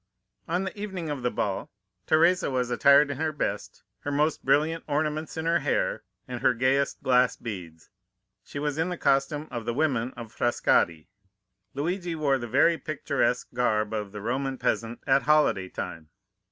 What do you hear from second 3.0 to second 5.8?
in her best, her most brilliant ornaments in her